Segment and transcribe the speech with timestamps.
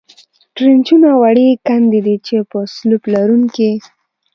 [0.55, 3.71] ټرینچونه وړې کندې دي، چې په سلوپ لرونکې.